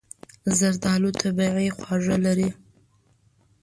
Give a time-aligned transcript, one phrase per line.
[0.57, 2.49] زردالو طبیعي خواږه لري.